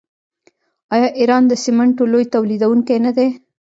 آیا 0.93 1.09
ایران 1.19 1.43
د 1.47 1.53
سمنټو 1.63 2.03
لوی 2.11 2.25
تولیدونکی 2.33 2.97
نه 3.05 3.11
دی؟ 3.17 3.27